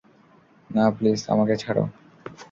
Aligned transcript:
না 0.69 0.83
প্লিজ, 0.91 1.19
আমাকে 1.29 1.53
ছাড়ো! 1.55 1.83